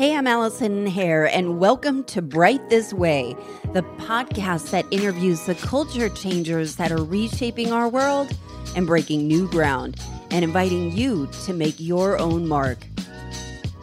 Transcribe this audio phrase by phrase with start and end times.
[0.00, 3.36] Hey, I'm Allison Hare, and welcome to Bright This Way,
[3.74, 8.34] the podcast that interviews the culture changers that are reshaping our world
[8.74, 10.00] and breaking new ground,
[10.30, 12.78] and inviting you to make your own mark.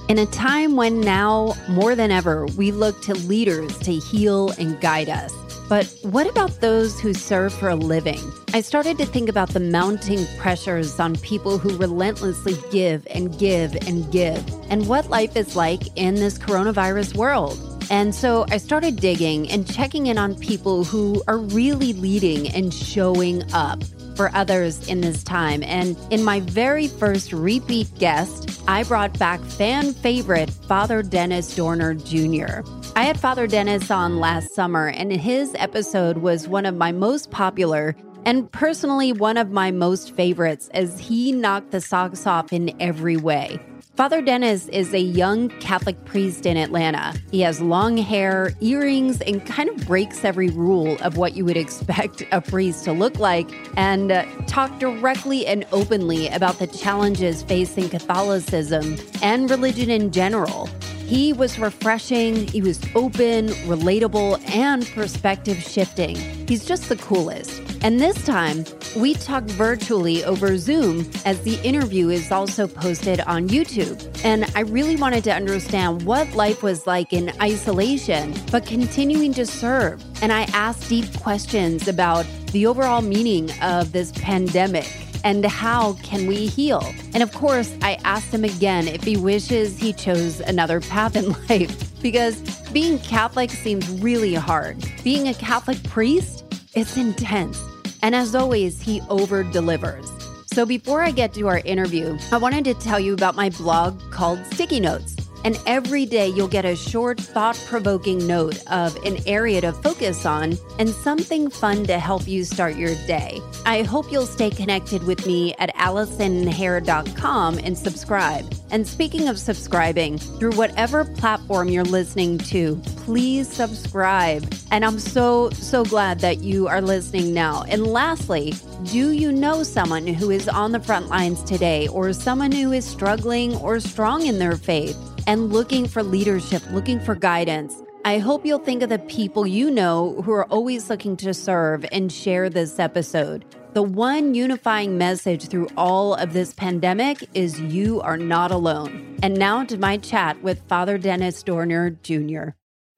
[0.09, 4.81] In a time when now, more than ever, we look to leaders to heal and
[4.81, 5.36] guide us.
[5.69, 8.19] But what about those who serve for a living?
[8.53, 13.75] I started to think about the mounting pressures on people who relentlessly give and give
[13.85, 17.59] and give, and what life is like in this coronavirus world.
[17.89, 22.73] And so I started digging and checking in on people who are really leading and
[22.73, 23.81] showing up
[24.17, 25.63] for others in this time.
[25.63, 31.93] And in my very first repeat guest, I brought back fan favorite Father Dennis Dorner
[31.93, 32.63] Jr.
[32.95, 37.31] I had Father Dennis on last summer, and his episode was one of my most
[37.31, 42.75] popular and personally one of my most favorites as he knocked the socks off in
[42.81, 43.59] every way.
[43.97, 47.15] Father Dennis is a young Catholic priest in Atlanta.
[47.31, 51.57] He has long hair, earrings, and kind of breaks every rule of what you would
[51.57, 57.41] expect a priest to look like, and uh, talk directly and openly about the challenges
[57.41, 60.67] facing Catholicism and religion in general.
[61.07, 66.15] He was refreshing, he was open, relatable, and perspective shifting.
[66.47, 67.66] He's just the coolest.
[67.81, 73.47] And this time, we talked virtually over Zoom as the interview is also posted on
[73.49, 73.97] YouTube.
[74.23, 79.45] And I really wanted to understand what life was like in isolation, but continuing to
[79.45, 80.03] serve.
[80.21, 84.87] And I asked deep questions about the overall meaning of this pandemic
[85.23, 86.81] and how can we heal?
[87.13, 91.31] And of course, I asked him again if he wishes he chose another path in
[91.49, 92.39] life because
[92.71, 94.77] being Catholic seems really hard.
[95.03, 96.45] Being a Catholic priest,
[96.77, 97.59] it's intense.
[98.03, 100.11] And as always, he over delivers.
[100.45, 103.99] So before I get to our interview, I wanted to tell you about my blog
[104.11, 105.16] called Sticky Notes.
[105.43, 110.25] And every day you'll get a short, thought provoking note of an area to focus
[110.25, 113.39] on and something fun to help you start your day.
[113.65, 118.53] I hope you'll stay connected with me at AllisonHare.com and subscribe.
[118.69, 124.53] And speaking of subscribing, through whatever platform you're listening to, please subscribe.
[124.71, 127.63] And I'm so, so glad that you are listening now.
[127.69, 128.53] And lastly,
[128.85, 132.85] do you know someone who is on the front lines today or someone who is
[132.85, 134.97] struggling or strong in their faith?
[135.27, 137.83] And looking for leadership, looking for guidance.
[138.05, 141.85] I hope you'll think of the people you know who are always looking to serve
[141.91, 143.43] and share this episode.
[143.73, 149.19] The one unifying message through all of this pandemic is you are not alone.
[149.21, 152.49] And now to my chat with Father Dennis Dorner Jr.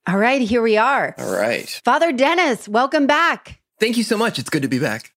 [0.07, 1.15] All right, here we are.
[1.17, 1.67] All right.
[1.83, 3.59] Father Dennis, welcome back.
[3.79, 4.39] Thank you so much.
[4.39, 5.11] It's good to be back.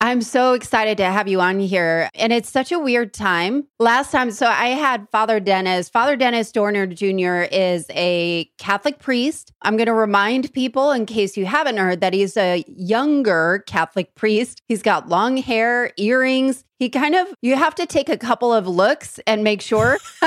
[0.00, 2.08] I'm so excited to have you on here.
[2.14, 3.66] And it's such a weird time.
[3.80, 5.88] Last time, so I had Father Dennis.
[5.88, 7.48] Father Dennis Dorner Jr.
[7.50, 9.52] is a Catholic priest.
[9.62, 14.14] I'm going to remind people, in case you haven't heard, that he's a younger Catholic
[14.14, 14.62] priest.
[14.68, 18.66] He's got long hair, earrings, he kind of you have to take a couple of
[18.66, 19.98] looks and make sure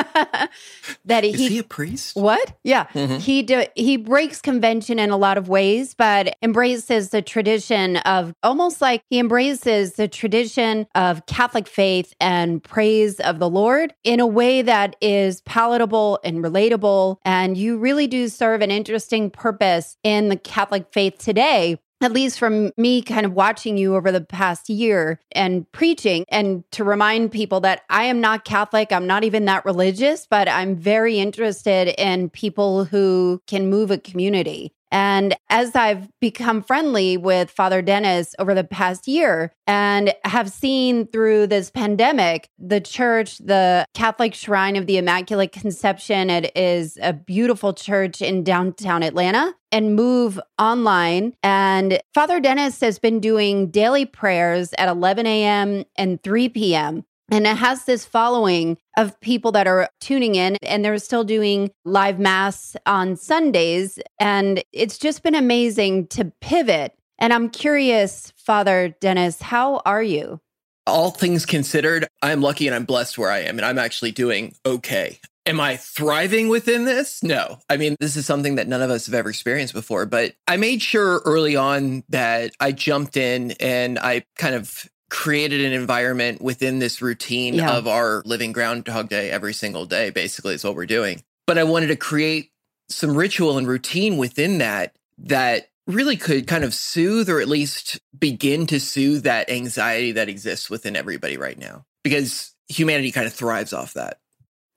[1.06, 2.16] that he, Is he a priest.
[2.16, 2.54] What?
[2.64, 3.18] Yeah, mm-hmm.
[3.18, 8.34] he do, he breaks convention in a lot of ways, but embraces the tradition of
[8.44, 14.20] almost like he embraces the tradition of Catholic faith and praise of the Lord in
[14.20, 17.18] a way that is palatable and relatable.
[17.24, 22.40] And you really do serve an interesting purpose in the Catholic faith today at least
[22.40, 27.32] from me kind of watching you over the past year and preaching, and to remind
[27.32, 31.94] people that I am not Catholic, I'm not even that religious, but I'm very interested
[32.00, 34.74] in people who can move a community.
[34.92, 41.08] And as I've become friendly with Father Dennis over the past year and have seen
[41.08, 47.14] through this pandemic, the church, the Catholic Shrine of the Immaculate Conception, it is a
[47.14, 51.34] beautiful church in downtown Atlanta and move online.
[51.42, 55.86] And Father Dennis has been doing daily prayers at 11 a.m.
[55.96, 57.06] and 3 p.m.
[57.32, 61.72] And it has this following of people that are tuning in and they're still doing
[61.86, 63.98] live mass on Sundays.
[64.20, 66.94] And it's just been amazing to pivot.
[67.20, 70.42] And I'm curious, Father Dennis, how are you?
[70.86, 74.56] All things considered, I'm lucky and I'm blessed where I am, and I'm actually doing
[74.66, 75.20] okay.
[75.46, 77.24] Am I thriving within this?
[77.24, 77.60] No.
[77.70, 80.58] I mean, this is something that none of us have ever experienced before, but I
[80.58, 86.42] made sure early on that I jumped in and I kind of created an environment
[86.42, 87.76] within this routine yeah.
[87.76, 91.64] of our living groundhog day every single day basically is what we're doing but i
[91.66, 92.50] wanted to create
[92.88, 98.00] some ritual and routine within that that really could kind of soothe or at least
[98.18, 103.34] begin to soothe that anxiety that exists within everybody right now because humanity kind of
[103.34, 104.18] thrives off that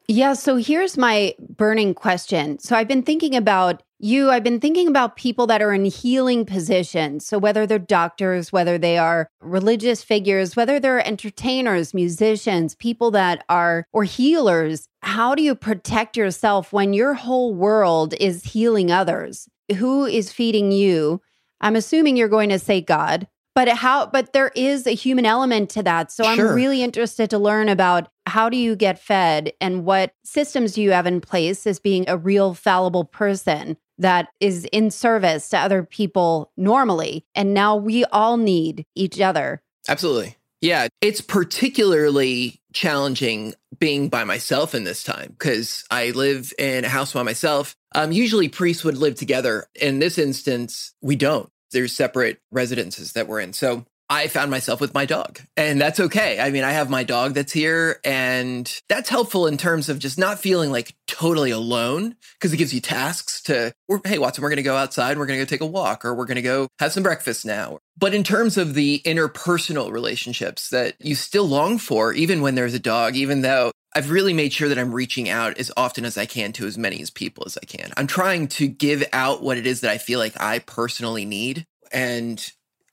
[0.09, 0.35] Yeah.
[0.35, 2.59] So here's my burning question.
[2.59, 6.45] So I've been thinking about you, I've been thinking about people that are in healing
[6.45, 7.27] positions.
[7.27, 13.45] So whether they're doctors, whether they are religious figures, whether they're entertainers, musicians, people that
[13.49, 19.49] are, or healers, how do you protect yourself when your whole world is healing others?
[19.77, 21.23] Who is feeding you?
[21.63, 25.71] I'm assuming you're going to say God but how but there is a human element
[25.71, 29.85] to that so i'm really interested to learn about how do you get fed and
[29.85, 34.65] what systems do you have in place as being a real fallible person that is
[34.67, 37.27] in service to other people normally.
[37.35, 39.63] And now we all need each other.
[39.89, 40.37] Absolutely.
[40.61, 46.89] Yeah it's particularly challenging being by myself in this time because i live in a
[46.89, 47.77] house by myself.
[47.95, 49.67] Um, usually priests would live together.
[49.75, 51.51] In this instance we don't.
[51.73, 53.53] There's separate residences that we're in.
[53.53, 56.39] So I found myself with my dog, and that's okay.
[56.39, 60.19] I mean, I have my dog that's here, and that's helpful in terms of just
[60.19, 63.73] not feeling like totally alone because it gives you tasks to,
[64.05, 66.15] hey, Watson, we're going to go outside, we're going to go take a walk, or
[66.15, 67.79] we're going to go have some breakfast now.
[67.97, 72.75] But in terms of the interpersonal relationships that you still long for, even when there's
[72.75, 76.19] a dog, even though I've really made sure that I'm reaching out as often as
[76.19, 77.93] I can to as many as people as I can.
[77.97, 81.65] I'm trying to give out what it is that I feel like I personally need.
[81.93, 82.45] And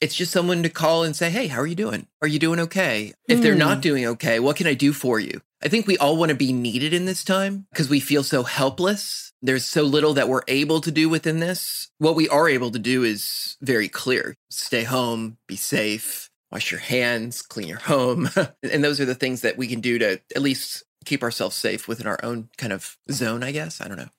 [0.02, 2.08] it's just someone to call and say, Hey, how are you doing?
[2.22, 3.14] Are you doing okay?
[3.28, 3.82] If they're not hmm.
[3.82, 5.42] doing okay, what can I do for you?
[5.64, 8.44] I think we all want to be needed in this time because we feel so
[8.44, 9.32] helpless.
[9.44, 11.90] There's so little that we're able to do within this.
[12.00, 16.80] What we are able to do is very clear stay home, be safe, wash your
[16.80, 18.30] hands, clean your home.
[18.64, 21.88] and those are the things that we can do to at least keep ourselves safe
[21.88, 23.82] within our own kind of zone, I guess.
[23.82, 24.10] I don't know.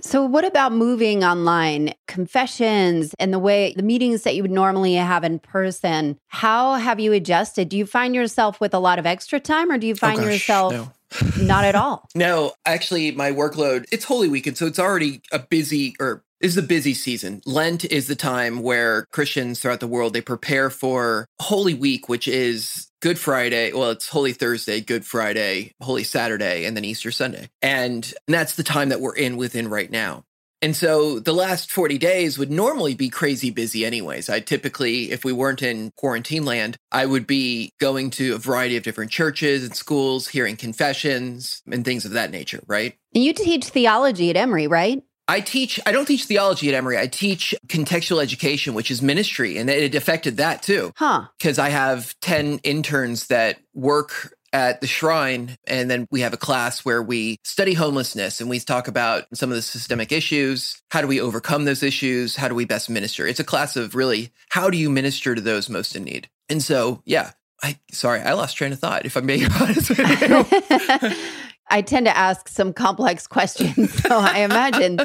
[0.00, 4.94] So, what about moving online, confessions, and the way the meetings that you would normally
[4.94, 6.18] have in person?
[6.28, 7.68] How have you adjusted?
[7.68, 10.18] Do you find yourself with a lot of extra time or do you oh, find
[10.18, 10.92] oh gosh, yourself no.
[11.40, 12.08] not at all?
[12.14, 14.58] No, actually, my workload, it's Holy Weekend.
[14.58, 17.40] So, it's already a busy or is a busy season.
[17.46, 22.28] Lent is the time where Christians throughout the world they prepare for Holy Week, which
[22.28, 23.72] is Good Friday.
[23.72, 27.50] Well, it's Holy Thursday, Good Friday, Holy Saturday, and then Easter Sunday.
[27.60, 30.24] And that's the time that we're in within right now.
[30.62, 34.30] And so the last 40 days would normally be crazy busy anyways.
[34.30, 38.78] I typically, if we weren't in quarantine land, I would be going to a variety
[38.78, 42.94] of different churches and schools, hearing confessions and things of that nature, right?
[43.14, 45.02] And you teach theology at Emory, right?
[45.28, 46.98] I teach, I don't teach theology at Emory.
[46.98, 49.58] I teach contextual education, which is ministry.
[49.58, 50.92] And it affected that too.
[50.96, 51.26] Huh.
[51.38, 55.56] Because I have 10 interns that work at the shrine.
[55.66, 59.50] And then we have a class where we study homelessness and we talk about some
[59.50, 60.80] of the systemic issues.
[60.90, 62.36] How do we overcome those issues?
[62.36, 63.26] How do we best minister?
[63.26, 66.28] It's a class of really how do you minister to those most in need?
[66.48, 67.32] And so, yeah,
[67.62, 71.10] I sorry, I lost train of thought if I'm being honest with you.
[71.68, 73.92] I tend to ask some complex questions.
[74.02, 75.00] So I imagine,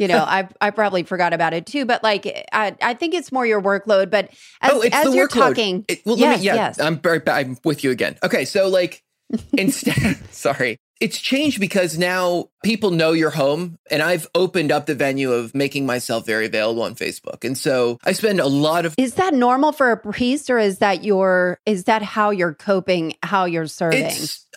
[0.00, 1.84] you know, I I probably forgot about it too.
[1.84, 4.10] But like, I, I think it's more your workload.
[4.10, 5.32] But as, oh, as you're workload.
[5.32, 6.80] talking, it, well, yes, me, yeah, yes.
[6.80, 8.16] I'm, very, I'm with you again.
[8.22, 9.02] Okay, so like,
[9.52, 14.94] instead, sorry, it's changed because now people know you're home and I've opened up the
[14.94, 17.44] venue of making myself very available on Facebook.
[17.44, 20.78] And so I spend a lot of Is that normal for a priest or is
[20.78, 24.12] that your is that how you're coping, how you're serving?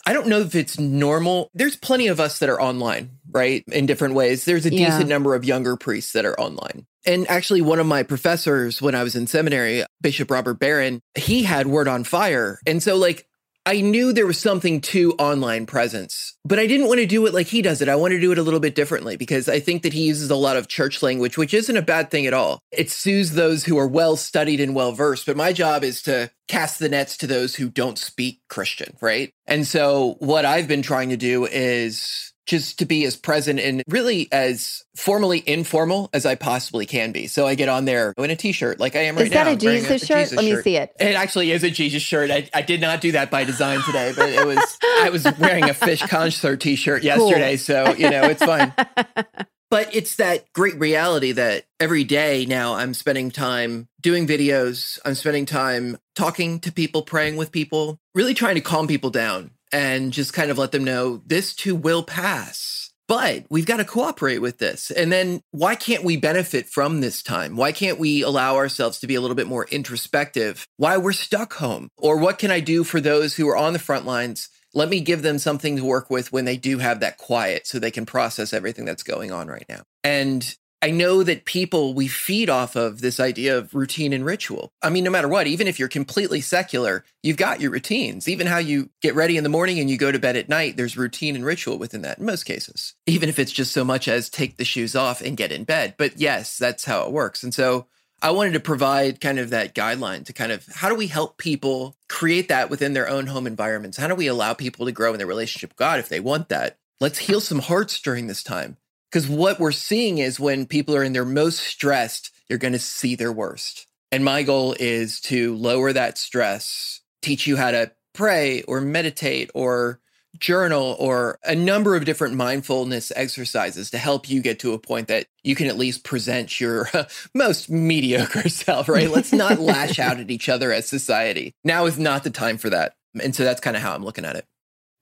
[0.06, 1.50] I don't know if it's normal.
[1.54, 3.64] There's plenty of us that are online, right?
[3.72, 4.46] In different ways.
[4.46, 6.88] There's a decent number of younger priests that are online.
[7.06, 11.44] And actually, one of my professors when I was in seminary, Bishop Robert Barron, he
[11.44, 12.60] had Word on Fire.
[12.66, 13.28] And so, like,
[13.66, 17.34] I knew there was something to online presence, but I didn't want to do it
[17.34, 17.90] like he does it.
[17.90, 20.32] I want to do it a little bit differently because I think that he uses
[20.32, 22.60] a lot of church language, which isn't a bad thing at all.
[22.72, 26.32] It soothes those who are well studied and well versed, but my job is to
[26.48, 29.32] cast the nets to those who don't speak Christian, right?
[29.46, 33.84] And so what I've been trying to do is just to be as present and
[33.88, 37.28] really as formally informal as I possibly can be.
[37.28, 39.26] So I get on there in a t-shirt like I am right now.
[39.26, 40.18] Is that a Jesus a, shirt?
[40.20, 40.92] Jesus Let me see it.
[41.00, 42.32] It actually is a Jesus shirt.
[42.32, 45.66] I, I did not do that by design today, but it was I was wearing
[45.66, 47.58] a Phish concert t-shirt yesterday, cool.
[47.58, 48.74] so you know, it's fine.
[49.70, 55.16] but it's that great reality that every day now I'm spending time doing videos, I'm
[55.16, 60.12] spending time talking to people, praying with people, really trying to calm people down and
[60.12, 62.92] just kind of let them know this too will pass.
[63.08, 64.90] But we've got to cooperate with this.
[64.90, 67.58] And then why can't we benefit from this time?
[67.58, 70.66] Why can't we allow ourselves to be a little bit more introspective?
[70.78, 71.90] Why we're stuck home?
[71.98, 74.48] Or what can I do for those who are on the front lines?
[74.74, 77.80] Let me give them something to work with when they do have that quiet so
[77.80, 79.82] they can process everything that's going on right now.
[80.06, 84.74] And I know that people, we feed off of this idea of routine and ritual.
[84.82, 88.28] I mean, no matter what, even if you're completely secular, you've got your routines.
[88.28, 90.78] Even how you get ready in the morning and you go to bed at night,
[90.78, 94.08] there's routine and ritual within that in most cases, even if it's just so much
[94.08, 95.94] as take the shoes off and get in bed.
[95.98, 97.44] But yes, that's how it works.
[97.44, 97.86] And so
[98.24, 101.38] I wanted to provide kind of that guideline to kind of how do we help
[101.38, 103.98] people create that within their own home environments?
[103.98, 106.50] How do we allow people to grow in their relationship with God if they want
[106.50, 106.78] that?
[107.00, 108.78] Let's heal some hearts during this time.
[109.12, 112.80] Because what we're seeing is when people are in their most stressed, you're going to
[112.80, 113.88] see their worst.
[114.12, 119.52] And my goal is to lower that stress, teach you how to pray or meditate
[119.54, 120.00] or
[120.40, 125.10] journal or a number of different mindfulness exercises to help you get to a point
[125.10, 126.90] that you can at least present your
[127.34, 129.10] most mediocre self, right?
[129.10, 131.54] Let's not lash out at each other as society.
[131.64, 132.96] Now is not the time for that.
[133.22, 134.46] And so that's kind of how I'm looking at it.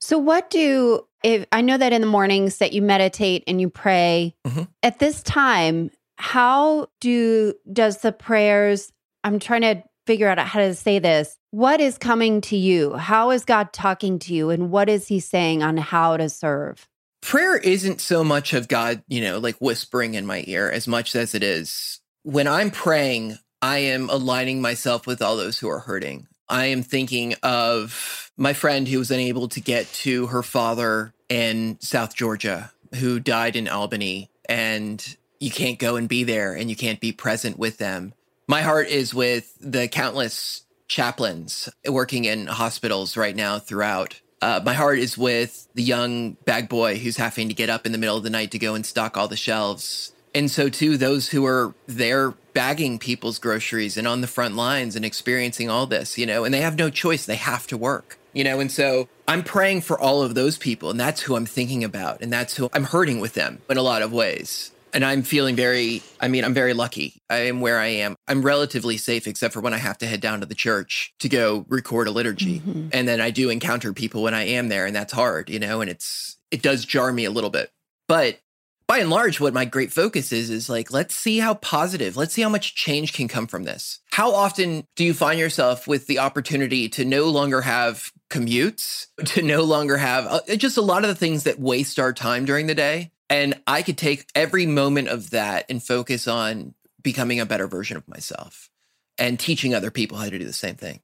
[0.00, 3.68] So, what do if I know that in the mornings that you meditate and you
[3.68, 4.62] pray mm-hmm.
[4.82, 5.90] at this time?
[6.16, 8.92] How do does the prayers?
[9.24, 11.36] I'm trying to figure out how to say this.
[11.50, 12.94] What is coming to you?
[12.94, 16.86] How is God talking to you, and what is He saying on how to serve?
[17.22, 21.14] Prayer isn't so much of God, you know, like whispering in my ear, as much
[21.16, 23.38] as it is when I'm praying.
[23.62, 26.26] I am aligning myself with all those who are hurting.
[26.50, 31.78] I am thinking of my friend who was unable to get to her father in
[31.80, 36.74] South Georgia who died in Albany, and you can't go and be there and you
[36.74, 38.14] can't be present with them.
[38.48, 44.20] My heart is with the countless chaplains working in hospitals right now throughout.
[44.42, 47.92] Uh, my heart is with the young bag boy who's having to get up in
[47.92, 50.96] the middle of the night to go and stock all the shelves and so too
[50.96, 55.86] those who are there bagging people's groceries and on the front lines and experiencing all
[55.86, 57.26] this you know and they have no choice.
[57.26, 60.90] They have to work you know and so i'm praying for all of those people
[60.90, 63.82] and that's who i'm thinking about and that's who i'm hurting with them in a
[63.82, 64.72] lot of ways.
[64.92, 67.20] And i'm feeling very i mean i'm very lucky.
[67.28, 68.16] I am where i am.
[68.28, 71.28] I'm relatively safe except for when i have to head down to the church to
[71.28, 72.60] go record a liturgy.
[72.60, 72.88] Mm-hmm.
[72.92, 75.80] and then i do encounter people when i am there and that's hard you know
[75.80, 77.70] and it's it does jar me a little bit.
[78.08, 78.40] But
[78.90, 82.34] by and large, what my great focus is, is like, let's see how positive, let's
[82.34, 84.00] see how much change can come from this.
[84.10, 89.42] How often do you find yourself with the opportunity to no longer have commutes, to
[89.42, 92.66] no longer have uh, just a lot of the things that waste our time during
[92.66, 93.12] the day?
[93.28, 97.96] And I could take every moment of that and focus on becoming a better version
[97.96, 98.70] of myself
[99.18, 100.98] and teaching other people how to do the same thing.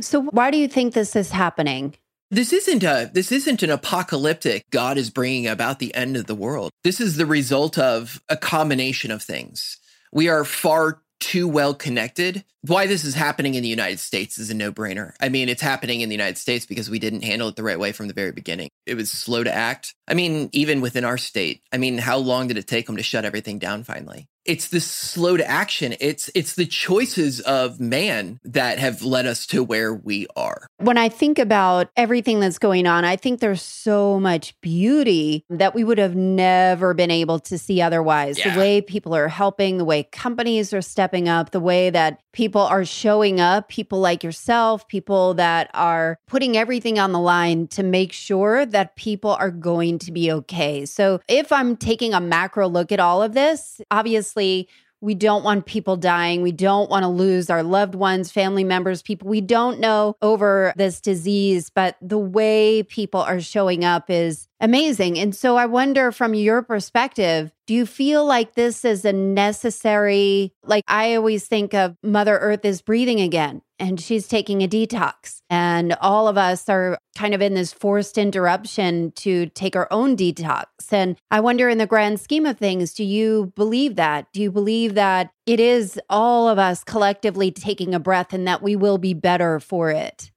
[0.00, 1.94] So, why do you think this is happening?
[2.30, 6.34] This isn't a this isn't an apocalyptic God is bringing about the end of the
[6.34, 6.70] world.
[6.84, 9.78] This is the result of a combination of things.
[10.12, 12.44] We are far too well connected.
[12.62, 15.12] Why this is happening in the United States is a no-brainer.
[15.20, 17.78] I mean, it's happening in the United States because we didn't handle it the right
[17.78, 18.68] way from the very beginning.
[18.86, 19.94] It was slow to act.
[20.08, 21.62] I mean, even within our state.
[21.72, 24.28] I mean, how long did it take them to shut everything down finally?
[24.48, 29.46] it's the slow to action it's it's the choices of man that have led us
[29.46, 33.60] to where we are when i think about everything that's going on i think there's
[33.60, 38.52] so much beauty that we would have never been able to see otherwise yeah.
[38.52, 42.47] the way people are helping the way companies are stepping up the way that people
[42.56, 47.82] are showing up people like yourself people that are putting everything on the line to
[47.82, 52.68] make sure that people are going to be okay so if i'm taking a macro
[52.68, 54.68] look at all of this obviously
[55.00, 56.42] we don't want people dying.
[56.42, 60.72] We don't want to lose our loved ones, family members, people we don't know over
[60.76, 61.70] this disease.
[61.70, 65.18] But the way people are showing up is amazing.
[65.18, 70.52] And so I wonder from your perspective, do you feel like this is a necessary,
[70.64, 75.40] like I always think of Mother Earth is breathing again and she's taking a detox.
[75.50, 80.16] And all of us are kind of in this forced interruption to take our own
[80.16, 80.66] detox.
[80.90, 84.26] And I wonder, in the grand scheme of things, do you believe that?
[84.32, 88.62] Do you believe that it is all of us collectively taking a breath and that
[88.62, 90.30] we will be better for it?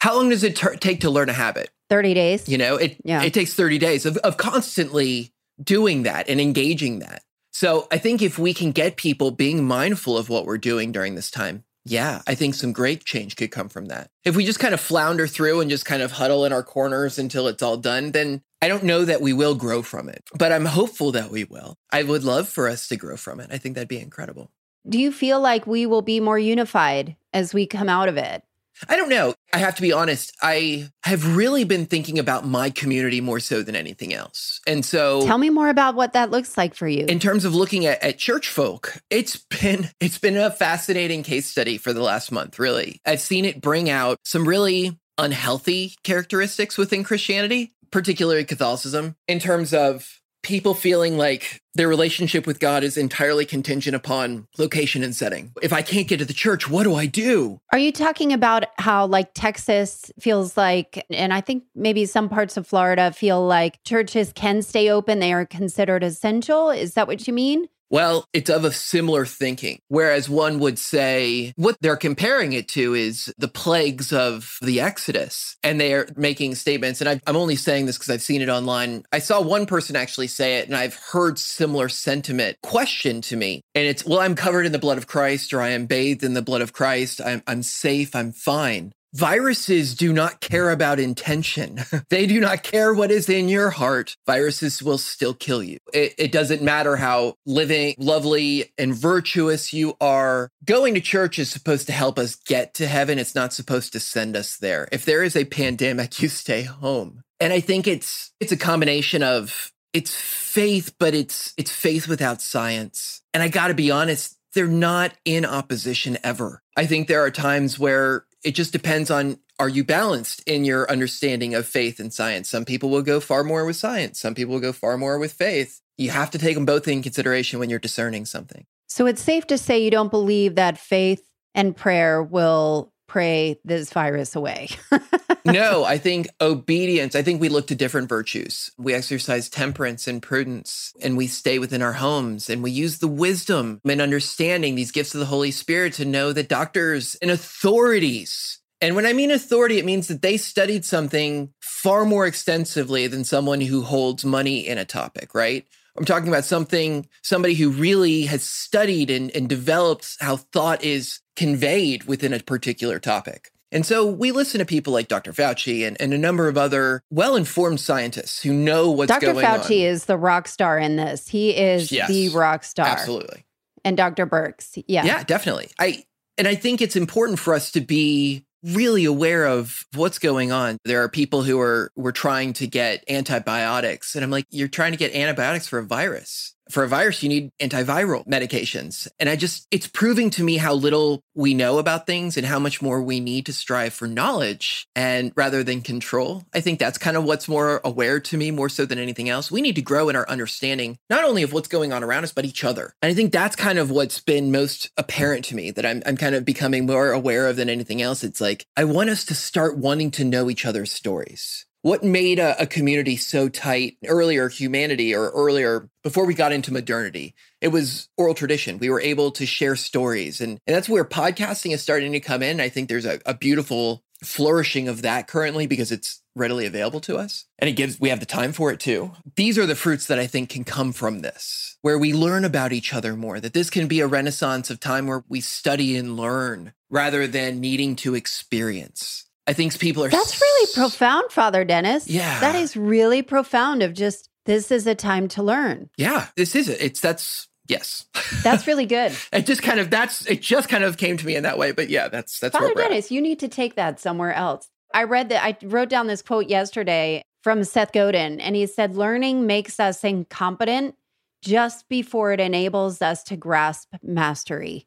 [0.00, 1.70] How long does it take to learn a habit?
[1.90, 2.48] 30 days.
[2.48, 3.22] You know, it, yeah.
[3.22, 5.32] it takes 30 days of, of constantly
[5.62, 7.22] doing that and engaging that.
[7.52, 11.16] So I think if we can get people being mindful of what we're doing during
[11.16, 14.08] this time, yeah, I think some great change could come from that.
[14.24, 17.18] If we just kind of flounder through and just kind of huddle in our corners
[17.18, 20.52] until it's all done, then I don't know that we will grow from it, but
[20.52, 21.76] I'm hopeful that we will.
[21.90, 23.48] I would love for us to grow from it.
[23.50, 24.50] I think that'd be incredible.
[24.88, 28.42] Do you feel like we will be more unified as we come out of it?
[28.88, 29.34] I don't know.
[29.52, 30.32] I have to be honest.
[30.42, 34.60] I have really been thinking about my community more so than anything else.
[34.66, 37.06] And so tell me more about what that looks like for you.
[37.06, 41.46] In terms of looking at, at church folk, it's been it's been a fascinating case
[41.46, 43.00] study for the last month, really.
[43.04, 49.74] I've seen it bring out some really unhealthy characteristics within Christianity, particularly Catholicism, in terms
[49.74, 55.52] of people feeling like their relationship with God is entirely contingent upon location and setting.
[55.62, 57.60] If I can't get to the church, what do I do?
[57.72, 62.56] Are you talking about how, like, Texas feels like, and I think maybe some parts
[62.56, 65.20] of Florida feel like churches can stay open?
[65.20, 66.70] They are considered essential.
[66.70, 67.68] Is that what you mean?
[67.90, 69.80] Well, it's of a similar thinking.
[69.88, 75.56] Whereas one would say what they're comparing it to is the plagues of the Exodus.
[75.64, 77.00] And they are making statements.
[77.00, 79.04] And i am only saying this because I've seen it online.
[79.12, 83.62] I saw one person actually say it, and I've heard similar sentiment questioned to me.
[83.74, 86.34] And it's, well, I'm covered in the blood of Christ, or I am bathed in
[86.34, 87.20] the blood of Christ.
[87.24, 88.14] I'm, I'm safe.
[88.14, 88.92] I'm fine.
[89.12, 91.80] Viruses do not care about intention.
[92.10, 94.16] they do not care what is in your heart.
[94.26, 95.78] Viruses will still kill you.
[95.92, 100.48] It, it, doesn't matter how living, lovely, and virtuous you are.
[100.64, 103.18] Going to church is supposed to help us get to heaven.
[103.18, 104.88] It's not supposed to send us there.
[104.92, 107.22] If there is a pandemic, you stay home.
[107.40, 112.42] And I think it's it's a combination of it's faith, but it's it's faith without
[112.42, 113.22] science.
[113.34, 116.62] And I got to be honest, they're not in opposition ever.
[116.76, 120.90] I think there are times where it just depends on are you balanced in your
[120.90, 122.48] understanding of faith and science?
[122.48, 125.32] Some people will go far more with science, some people will go far more with
[125.32, 125.80] faith.
[125.98, 128.64] You have to take them both in consideration when you're discerning something.
[128.86, 131.22] So it's safe to say you don't believe that faith
[131.54, 134.68] and prayer will pray this virus away.
[135.44, 138.70] no, I think obedience, I think we look to different virtues.
[138.78, 143.08] We exercise temperance and prudence, and we stay within our homes, and we use the
[143.08, 148.60] wisdom and understanding, these gifts of the Holy Spirit to know that doctors and authorities,
[148.80, 153.24] and when I mean authority, it means that they studied something far more extensively than
[153.24, 155.66] someone who holds money in a topic, right?
[155.96, 161.20] I'm talking about something, somebody who really has studied and, and developed how thought is
[161.36, 163.50] conveyed within a particular topic.
[163.72, 165.32] And so we listen to people like Dr.
[165.32, 169.32] Fauci and, and a number of other well informed scientists who know what's Dr.
[169.32, 169.58] going Fauci on.
[169.58, 169.68] Dr.
[169.68, 171.28] Fauci is the rock star in this.
[171.28, 172.86] He is yes, the rock star.
[172.86, 173.44] Absolutely.
[173.84, 174.26] And Dr.
[174.26, 174.82] Birx.
[174.86, 175.04] Yeah.
[175.04, 175.68] Yeah, definitely.
[175.78, 176.04] I
[176.36, 180.78] and I think it's important for us to be really aware of what's going on.
[180.84, 184.92] There are people who are we're trying to get antibiotics and I'm like you're trying
[184.92, 189.08] to get antibiotics for a virus for a virus, you need antiviral medications.
[189.18, 192.58] And I just, it's proving to me how little we know about things and how
[192.58, 196.44] much more we need to strive for knowledge and rather than control.
[196.54, 199.50] I think that's kind of what's more aware to me, more so than anything else.
[199.50, 202.32] We need to grow in our understanding, not only of what's going on around us,
[202.32, 202.92] but each other.
[203.02, 206.16] And I think that's kind of what's been most apparent to me that I'm, I'm
[206.16, 208.24] kind of becoming more aware of than anything else.
[208.24, 212.38] It's like, I want us to start wanting to know each other's stories what made
[212.38, 217.34] a, a, community so tight earlier humanity or earlier before we got into modernity?
[217.60, 218.78] It was oral tradition.
[218.78, 222.42] We were able to share stories and, and that's where podcasting is starting to come
[222.42, 222.60] in.
[222.60, 227.16] I think there's a, a beautiful flourishing of that currently because it's readily available to
[227.16, 229.12] us and it gives we have the time for it too.
[229.36, 232.72] These are the fruits that i think can come from this where we learn about
[232.72, 236.16] each other more that this can be a renaissance of time where we study and
[236.16, 240.08] learn rather than needing to experience I think people are.
[240.08, 242.08] That's really profound, Father Dennis.
[242.08, 242.40] Yeah.
[242.40, 245.90] That is really profound of just this is a time to learn.
[245.96, 246.80] Yeah, this is it.
[246.80, 248.06] It's that's yes.
[248.42, 249.12] That's really good.
[249.32, 251.72] it just kind of that's it just kind of came to me in that way.
[251.72, 253.10] But yeah, that's that's Father Dennis, at.
[253.10, 254.68] you need to take that somewhere else.
[254.92, 258.96] I read that I wrote down this quote yesterday from Seth Godin, and he said,
[258.96, 260.96] Learning makes us incompetent
[261.42, 264.86] just before it enables us to grasp mastery.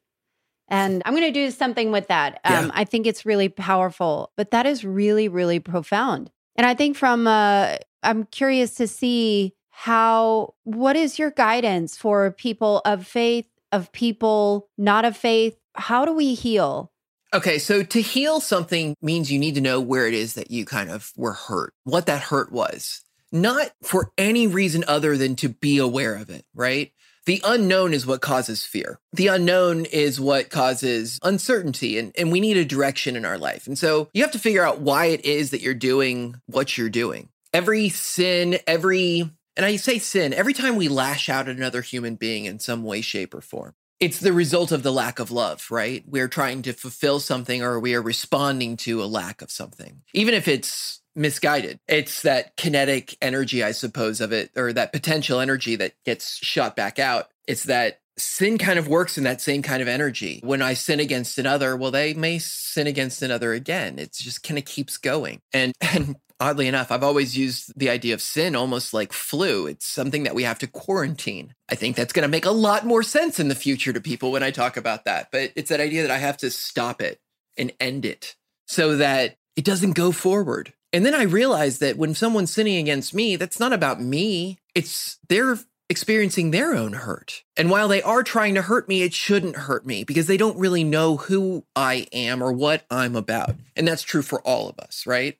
[0.73, 2.41] And I'm going to do something with that.
[2.43, 2.71] Um, yeah.
[2.73, 6.31] I think it's really powerful, but that is really, really profound.
[6.55, 12.31] And I think from, uh, I'm curious to see how, what is your guidance for
[12.31, 15.55] people of faith, of people not of faith?
[15.75, 16.91] How do we heal?
[17.35, 20.65] Okay, so to heal something means you need to know where it is that you
[20.65, 25.49] kind of were hurt, what that hurt was, not for any reason other than to
[25.49, 26.91] be aware of it, right?
[27.25, 28.99] The unknown is what causes fear.
[29.13, 33.65] The unknown is what causes uncertainty, and, and we need a direction in our life.
[33.65, 36.89] And so you have to figure out why it is that you're doing what you're
[36.89, 37.29] doing.
[37.53, 42.15] Every sin, every, and I say sin, every time we lash out at another human
[42.15, 45.67] being in some way, shape, or form, it's the result of the lack of love,
[45.71, 46.03] right?
[46.05, 50.01] We're trying to fulfill something or we are responding to a lack of something.
[50.13, 51.79] Even if it's misguided.
[51.87, 56.75] It's that kinetic energy, I suppose, of it, or that potential energy that gets shot
[56.75, 57.29] back out.
[57.47, 60.39] It's that sin kind of works in that same kind of energy.
[60.43, 63.99] When I sin against another, well, they may sin against another again.
[63.99, 65.41] It just kind of keeps going.
[65.51, 69.67] And and oddly enough, I've always used the idea of sin almost like flu.
[69.67, 71.53] It's something that we have to quarantine.
[71.69, 74.31] I think that's going to make a lot more sense in the future to people
[74.31, 75.29] when I talk about that.
[75.31, 77.19] But it's that idea that I have to stop it
[77.57, 78.35] and end it
[78.67, 80.73] so that it doesn't go forward.
[80.93, 84.59] And then I realized that when someone's sinning against me, that's not about me.
[84.75, 85.57] it's they're
[85.89, 87.43] experiencing their own hurt.
[87.57, 90.57] And while they are trying to hurt me, it shouldn't hurt me because they don't
[90.57, 93.55] really know who I am or what I'm about.
[93.75, 95.37] And that's true for all of us, right?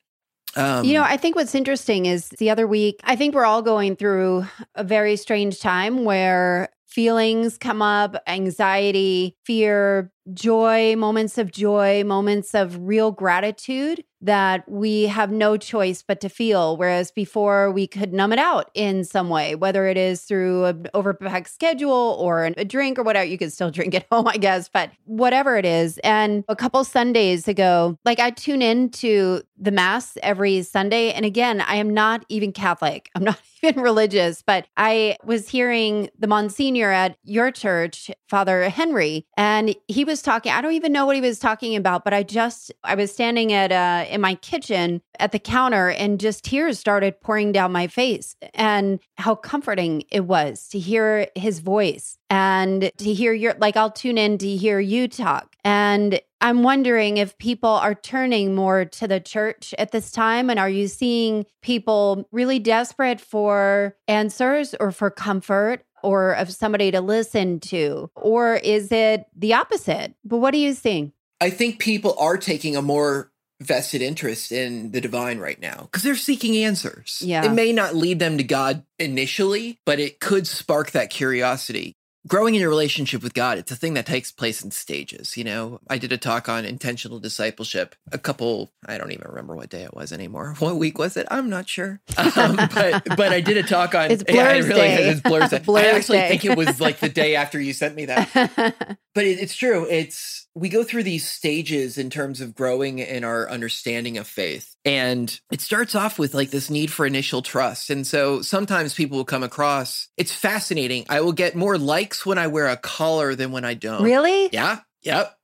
[0.55, 3.63] Um, you know, I think what's interesting is the other week, I think we're all
[3.63, 11.51] going through a very strange time where feelings come up anxiety, fear, joy, moments of
[11.51, 16.77] joy, moments of real gratitude that we have no choice but to feel.
[16.77, 20.87] Whereas before we could numb it out in some way, whether it is through an
[20.93, 23.25] overpacked schedule or a drink or whatever.
[23.25, 25.97] You can still drink at home, I guess, but whatever it is.
[25.99, 31.11] And a couple Sundays ago, like I tune in to the Mass every Sunday.
[31.11, 33.09] And again, I am not even Catholic.
[33.15, 39.25] I'm not even religious, but I was hearing the Monsignor at your church, Father Henry,
[39.37, 40.51] and he was talking.
[40.51, 43.53] I don't even know what he was talking about, but I just, I was standing
[43.53, 47.87] at, uh, in my kitchen at the counter and just tears started pouring down my
[47.87, 48.35] face.
[48.53, 53.91] And how comforting it was to hear his voice and to hear your like I'll
[53.91, 55.55] tune in to hear you talk.
[55.63, 60.59] And I'm wondering if people are turning more to the church at this time and
[60.59, 67.01] are you seeing people really desperate for answers or for comfort or of somebody to
[67.01, 68.11] listen to?
[68.15, 70.15] Or is it the opposite?
[70.25, 71.13] But what are you seeing?
[71.39, 76.03] I think people are taking a more vested interest in the divine right now because
[76.03, 77.21] they're seeking answers.
[77.23, 77.45] Yeah.
[77.45, 81.95] It may not lead them to God initially, but it could spark that curiosity
[82.27, 85.37] growing in your relationship with God, it's a thing that takes place in stages.
[85.37, 89.55] You know, I did a talk on intentional discipleship a couple, I don't even remember
[89.55, 90.55] what day it was anymore.
[90.63, 91.27] What week was it?
[91.29, 91.99] I'm not sure.
[92.15, 95.09] Um, but but I did a talk on it's Blur's yeah, really Day.
[95.09, 95.59] It's Blur's Day.
[95.65, 96.29] Blur's I actually day.
[96.29, 98.97] think it was like the day after you sent me that.
[99.13, 99.87] But it, it's true.
[99.89, 104.75] It's we go through these stages in terms of growing in our understanding of faith.
[104.85, 107.89] And it starts off with like this need for initial trust.
[107.89, 111.05] And so sometimes people will come across, it's fascinating.
[111.09, 114.03] I will get more likes when I wear a collar than when I don't.
[114.03, 114.49] Really?
[114.51, 114.79] Yeah.
[115.01, 115.35] Yep.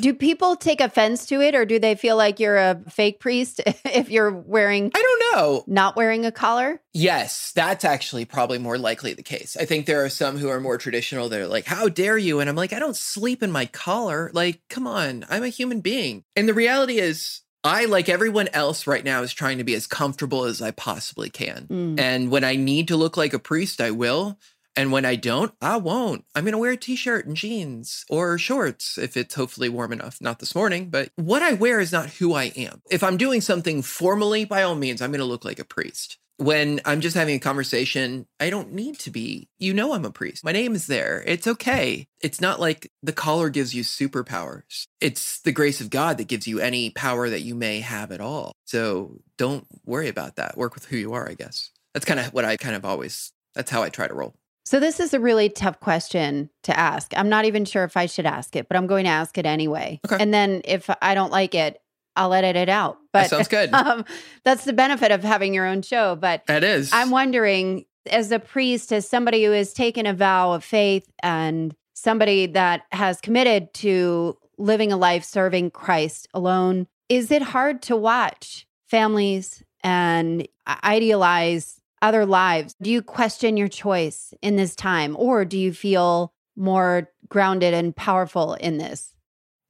[0.00, 3.60] Do people take offense to it or do they feel like you're a fake priest
[3.84, 5.64] if you're wearing I don't know.
[5.66, 6.80] Not wearing a collar?
[6.92, 9.56] Yes, that's actually probably more likely the case.
[9.56, 11.28] I think there are some who are more traditional.
[11.28, 14.30] They're like, "How dare you?" And I'm like, "I don't sleep in my collar.
[14.32, 15.24] Like, come on.
[15.28, 19.32] I'm a human being." And the reality is I, like everyone else right now, is
[19.32, 21.66] trying to be as comfortable as I possibly can.
[21.70, 21.98] Mm.
[21.98, 24.38] And when I need to look like a priest, I will.
[24.76, 26.24] And when I don't, I won't.
[26.34, 29.92] I'm going to wear a t shirt and jeans or shorts if it's hopefully warm
[29.92, 30.20] enough.
[30.20, 32.82] Not this morning, but what I wear is not who I am.
[32.90, 36.18] If I'm doing something formally, by all means, I'm going to look like a priest.
[36.36, 39.48] When I'm just having a conversation, I don't need to be.
[39.60, 40.42] You know, I'm a priest.
[40.42, 41.22] My name is there.
[41.24, 42.08] It's okay.
[42.20, 44.88] It's not like the collar gives you superpowers.
[45.00, 48.20] It's the grace of God that gives you any power that you may have at
[48.20, 48.56] all.
[48.64, 50.56] So don't worry about that.
[50.56, 51.70] Work with who you are, I guess.
[51.92, 54.34] That's kind of what I kind of always, that's how I try to roll.
[54.64, 57.12] So, this is a really tough question to ask.
[57.16, 59.44] I'm not even sure if I should ask it, but I'm going to ask it
[59.46, 60.00] anyway.
[60.06, 60.16] Okay.
[60.22, 61.80] And then if I don't like it,
[62.16, 62.98] I'll edit it out.
[63.12, 63.70] But that sounds good.
[63.74, 64.04] Um,
[64.44, 66.16] that's the benefit of having your own show.
[66.16, 66.90] But that is.
[66.92, 71.74] I'm wondering, as a priest, as somebody who has taken a vow of faith and
[71.92, 77.96] somebody that has committed to living a life serving Christ alone, is it hard to
[77.96, 80.48] watch families and
[80.82, 82.76] idealize other lives.
[82.80, 87.96] Do you question your choice in this time, or do you feel more grounded and
[87.96, 89.14] powerful in this?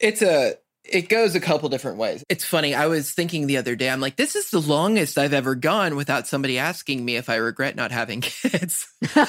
[0.01, 2.23] It's a it goes a couple different ways.
[2.29, 2.75] It's funny.
[2.75, 5.97] I was thinking the other day, I'm like, this is the longest I've ever gone
[5.97, 8.87] without somebody asking me if I regret not having kids.
[9.17, 9.25] and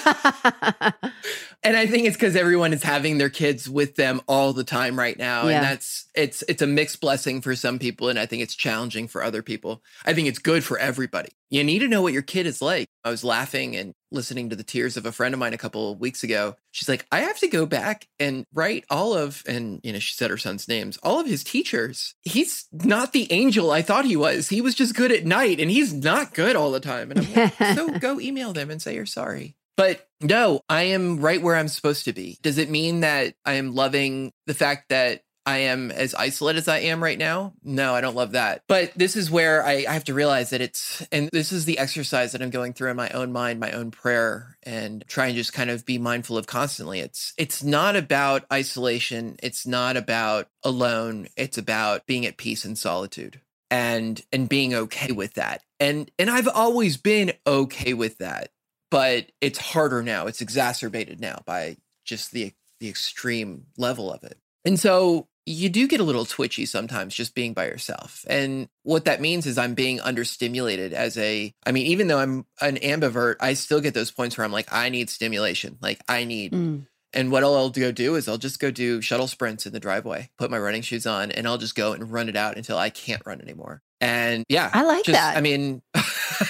[1.64, 5.18] I think it's because everyone is having their kids with them all the time right
[5.18, 5.48] now.
[5.48, 5.56] Yeah.
[5.56, 8.10] And that's it's it's a mixed blessing for some people.
[8.10, 9.82] And I think it's challenging for other people.
[10.06, 11.30] I think it's good for everybody.
[11.50, 12.88] You need to know what your kid is like.
[13.04, 15.92] I was laughing and listening to the tears of a friend of mine a couple
[15.92, 16.56] of weeks ago.
[16.72, 20.16] She's like, I have to go back and write all of, and you know, she
[20.16, 22.16] said her son's names, all of his teachers.
[22.24, 24.50] He's not the angel I thought he was.
[24.50, 27.12] He was just good at night and he's not good all the time.
[27.12, 29.56] And I'm like, so go email them and say you're sorry.
[29.78, 32.38] But no, I am right where I'm supposed to be.
[32.42, 36.68] Does it mean that I am loving the fact that I am as isolated as
[36.68, 37.54] I am right now.
[37.64, 38.64] No, I don't love that.
[38.68, 41.78] But this is where I, I, have to realize that it's, and this is the
[41.78, 45.36] exercise that I'm going through in my own mind, my own prayer, and try and
[45.36, 47.00] just kind of be mindful of constantly.
[47.00, 49.36] It's, it's not about isolation.
[49.44, 51.28] It's not about alone.
[51.38, 55.62] It's about being at peace in solitude and, and being okay with that.
[55.80, 58.50] And, and I've always been okay with that,
[58.90, 60.26] but it's harder now.
[60.26, 64.40] It's exacerbated now by just the, the extreme level of it.
[64.66, 68.26] And so you do get a little twitchy sometimes just being by yourself.
[68.28, 72.46] And what that means is I'm being understimulated as a, I mean, even though I'm
[72.62, 75.78] an ambivert, I still get those points where I'm like, I need stimulation.
[75.82, 76.54] Like, I need.
[76.54, 76.88] Mm.
[77.14, 80.32] And what I'll go do is I'll just go do shuttle sprints in the driveway,
[80.38, 82.90] put my running shoes on, and I'll just go and run it out until I
[82.90, 83.82] can't run anymore.
[84.02, 85.38] And yeah, I like just, that.
[85.38, 85.82] I mean,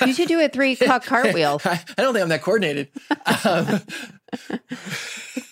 [0.06, 1.62] you should do a three cock cartwheel.
[1.64, 2.90] I, I, don't think I'm that coordinated.
[3.46, 3.82] Um,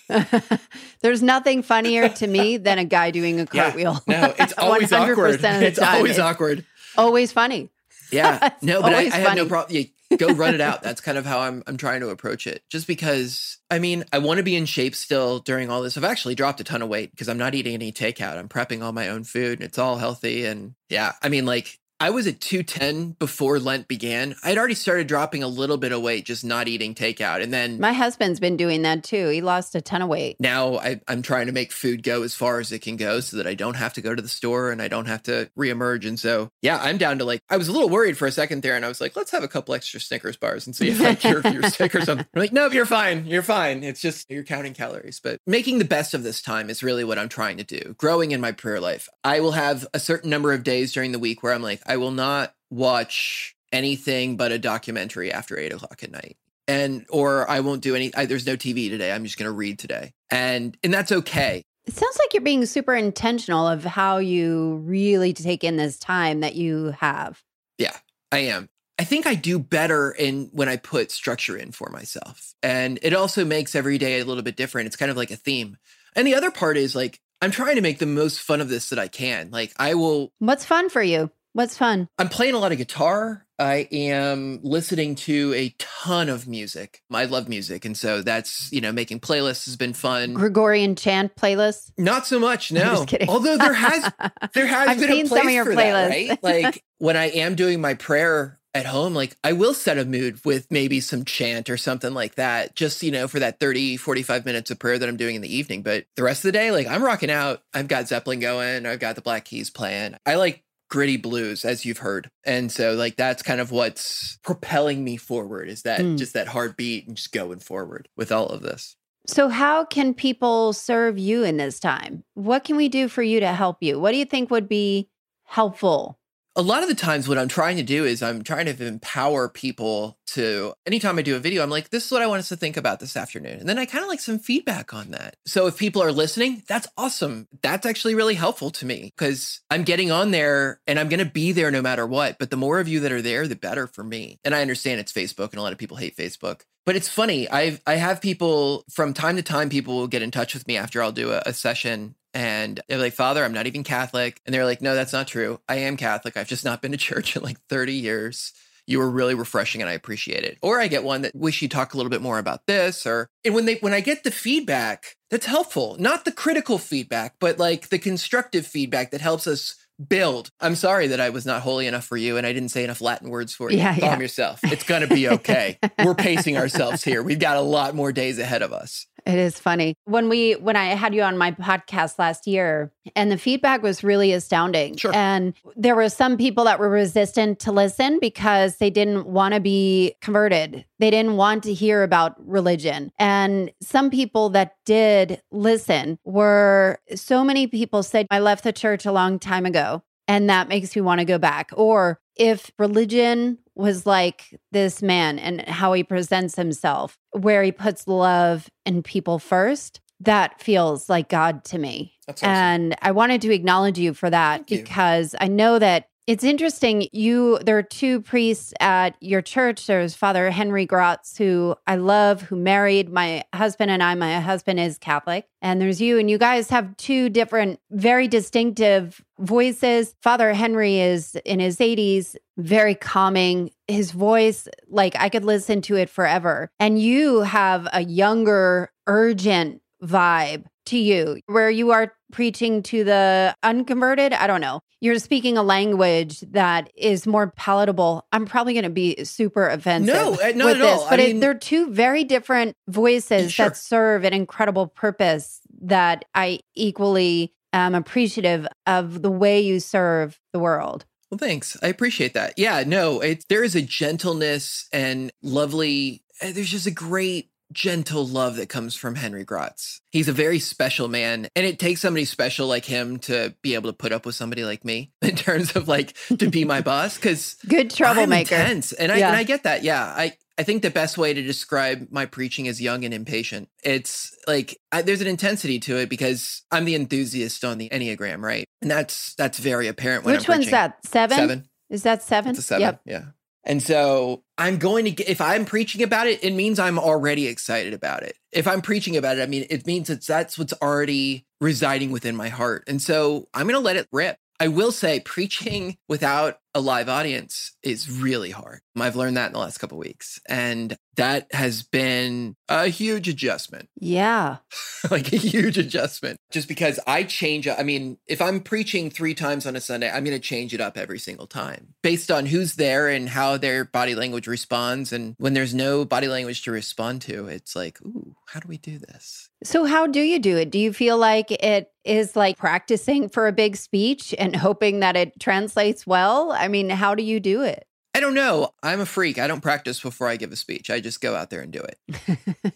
[1.02, 4.00] There's nothing funnier to me than a guy doing a cartwheel.
[4.06, 5.40] Yeah, no, it's always awkward.
[5.44, 6.64] It's always awkward.
[6.96, 7.70] Always funny.
[8.10, 9.74] Yeah, no, but I, I have no problem.
[9.76, 10.82] Yeah, go run it out.
[10.82, 12.62] That's kind of how I'm I'm trying to approach it.
[12.70, 15.96] Just because I mean, I want to be in shape still during all this.
[15.96, 18.36] I've actually dropped a ton of weight because I'm not eating any takeout.
[18.36, 21.78] I'm prepping all my own food and it's all healthy and yeah, I mean like
[22.00, 24.34] I was at 210 before Lent began.
[24.42, 27.42] I'd already started dropping a little bit of weight, just not eating takeout.
[27.42, 29.28] And then my husband's been doing that too.
[29.28, 30.36] He lost a ton of weight.
[30.40, 33.36] Now I, am trying to make food go as far as it can go so
[33.36, 36.06] that I don't have to go to the store and I don't have to reemerge.
[36.06, 38.62] And so, yeah, I'm down to like, I was a little worried for a second
[38.62, 41.00] there and I was like, let's have a couple extra Snickers bars and see if
[41.00, 42.26] I cure your sick or something.
[42.34, 43.26] I'm like, nope, you're fine.
[43.26, 43.84] You're fine.
[43.84, 45.20] It's just you're counting calories.
[45.20, 47.94] But making the best of this time is really what I'm trying to do.
[47.98, 49.08] Growing in my prayer life.
[49.22, 51.96] I will have a certain number of days during the week where I'm like, I
[51.96, 56.36] will not watch anything but a documentary after eight o'clock at night.
[56.66, 59.12] And or i won't do any I, there's no tv today.
[59.12, 60.12] I'm just going to read today.
[60.30, 61.62] And and that's okay.
[61.86, 66.40] It sounds like you're being super intentional of how you really take in this time
[66.40, 67.42] that you have.
[67.78, 67.96] Yeah
[68.32, 68.68] i am.
[68.98, 72.54] I think i do better in when i put structure in for myself.
[72.62, 74.86] And it also makes every day a little bit different.
[74.86, 75.76] It's kind of like a theme.
[76.16, 78.88] And the other part is like i'm trying to make the most fun of this
[78.88, 79.50] that i can.
[79.50, 82.08] Like i will what's fun for you What's fun?
[82.18, 83.46] I'm playing a lot of guitar.
[83.60, 87.00] I am listening to a ton of music.
[87.12, 87.84] I love music.
[87.84, 90.34] And so that's, you know, making playlists has been fun.
[90.34, 91.92] Gregorian chant playlists?
[91.96, 93.06] Not so much, no.
[93.28, 94.12] Although there has
[94.52, 96.08] there has I've been seen a place some of your for playlists.
[96.08, 96.64] that, right?
[96.64, 100.44] Like when I am doing my prayer at home, like I will set a mood
[100.44, 104.44] with maybe some chant or something like that, just, you know, for that 30, 45
[104.44, 105.82] minutes of prayer that I'm doing in the evening.
[105.82, 107.62] But the rest of the day, like I'm rocking out.
[107.72, 110.16] I've got Zeppelin going, I've got the Black Keys playing.
[110.26, 115.02] I like gritty blues as you've heard and so like that's kind of what's propelling
[115.02, 116.16] me forward is that mm.
[116.16, 118.96] just that heartbeat and just going forward with all of this.
[119.26, 122.24] So how can people serve you in this time?
[122.34, 123.98] What can we do for you to help you?
[123.98, 125.08] What do you think would be
[125.44, 126.18] helpful
[126.56, 129.48] a lot of the times what I'm trying to do is I'm trying to empower
[129.48, 132.48] people to anytime I do a video, I'm like, this is what I want us
[132.50, 133.58] to think about this afternoon.
[133.58, 135.36] And then I kind of like some feedback on that.
[135.46, 137.48] So if people are listening, that's awesome.
[137.62, 141.30] That's actually really helpful to me because I'm getting on there and I'm going to
[141.30, 142.38] be there no matter what.
[142.38, 144.38] But the more of you that are there, the better for me.
[144.44, 146.62] And I understand it's Facebook and a lot of people hate Facebook.
[146.86, 147.50] But it's funny.
[147.50, 149.70] I I have people from time to time.
[149.70, 152.98] People will get in touch with me after I'll do a, a session, and they're
[152.98, 154.40] like, Father, I'm not even Catholic.
[154.44, 155.60] And they're like, No, that's not true.
[155.68, 156.36] I am Catholic.
[156.36, 158.52] I've just not been to church in like 30 years.
[158.86, 160.58] You were really refreshing and I appreciate it.
[160.60, 163.06] Or I get one that wish you talk a little bit more about this.
[163.06, 165.96] Or and when they when I get the feedback, that's helpful.
[165.98, 169.74] Not the critical feedback, but like the constructive feedback that helps us
[170.08, 170.50] build.
[170.60, 173.00] I'm sorry that I was not holy enough for you and I didn't say enough
[173.00, 173.78] Latin words for you.
[173.78, 174.18] Yeah, Calm yeah.
[174.18, 174.60] yourself.
[174.64, 175.78] It's going to be okay.
[176.04, 177.22] We're pacing ourselves here.
[177.22, 179.06] We've got a lot more days ahead of us.
[179.26, 179.96] It is funny.
[180.04, 184.04] When we when I had you on my podcast last year and the feedback was
[184.04, 184.96] really astounding.
[184.96, 185.14] Sure.
[185.14, 189.60] And there were some people that were resistant to listen because they didn't want to
[189.60, 190.84] be converted.
[190.98, 193.12] They didn't want to hear about religion.
[193.18, 199.06] And some people that did listen were so many people said I left the church
[199.06, 201.70] a long time ago and that makes me want to go back.
[201.74, 208.06] Or if religion was like this man and how he presents himself, where he puts
[208.06, 212.14] love and people first, that feels like God to me.
[212.28, 212.48] Awesome.
[212.48, 214.78] And I wanted to acknowledge you for that Thank you.
[214.78, 217.08] because I know that it's interesting.
[217.12, 219.86] You there are two priests at your church.
[219.86, 224.14] There's Father Henry Gracz, who I love, who married my husband and I.
[224.14, 225.46] My husband is Catholic.
[225.60, 230.14] And there's you, and you guys have two different, very distinctive voices.
[230.22, 233.70] Father Henry is in his 80s, very calming.
[233.86, 236.70] His voice, like I could listen to it forever.
[236.78, 243.54] And you have a younger, urgent vibe to you where you are preaching to the
[243.62, 244.32] unconverted.
[244.32, 244.80] I don't know.
[245.00, 248.26] You're speaking a language that is more palatable.
[248.32, 250.14] I'm probably going to be super offensive.
[250.14, 251.10] No, uh, not with at this, all.
[251.10, 253.68] But I it, mean- they're two very different voices Sure.
[253.68, 260.40] that serve an incredible purpose that I equally am appreciative of the way you serve
[260.52, 261.04] the world.
[261.30, 261.76] Well, thanks.
[261.82, 262.54] I appreciate that.
[262.56, 268.26] Yeah, no, it, there is a gentleness and lovely, uh, there's just a great gentle
[268.26, 270.00] love that comes from Henry Gracz.
[270.10, 273.90] He's a very special man, and it takes somebody special like him to be able
[273.90, 277.16] to put up with somebody like me in terms of like to be my boss.
[277.16, 279.28] Because good troublemaker, I'm intense, and I yeah.
[279.28, 279.82] and I get that.
[279.82, 283.68] Yeah, I I think the best way to describe my preaching is young and impatient.
[283.82, 288.42] It's like I, there's an intensity to it because I'm the enthusiast on the Enneagram,
[288.42, 288.64] right?
[288.80, 291.04] And that's that's very apparent when Which I'm one's that?
[291.06, 291.36] Seven.
[291.36, 291.68] Seven.
[291.90, 292.50] Is that seven?
[292.50, 292.82] It's a seven.
[292.82, 293.00] Yep.
[293.04, 293.24] Yeah.
[293.64, 297.46] And so I'm going to get, if I'm preaching about it, it means I'm already
[297.46, 298.36] excited about it.
[298.52, 302.36] If I'm preaching about it, I mean, it means it's that's what's already residing within
[302.36, 302.84] my heart.
[302.86, 304.36] And so I'm going to let it rip.
[304.60, 308.80] I will say preaching without a live audience is really hard.
[308.96, 310.40] I've learned that in the last couple weeks.
[310.48, 313.88] And that has been a huge adjustment.
[314.00, 314.58] Yeah.
[315.10, 316.38] like a huge adjustment.
[316.50, 320.24] Just because I change I mean, if I'm preaching 3 times on a Sunday, I'm
[320.24, 323.84] going to change it up every single time based on who's there and how their
[323.84, 328.34] body language responds and when there's no body language to respond to, it's like, "Ooh,
[328.46, 330.70] how do we do this?" So how do you do it?
[330.70, 335.16] Do you feel like it is like practicing for a big speech and hoping that
[335.16, 336.52] it translates well?
[336.64, 337.86] I mean, how do you do it?
[338.16, 338.70] I don't know.
[338.82, 339.38] I'm a freak.
[339.38, 340.88] I don't practice before I give a speech.
[340.88, 341.98] I just go out there and do it.